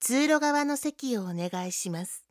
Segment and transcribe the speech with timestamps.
[0.00, 2.29] 通路側の席をお願いします。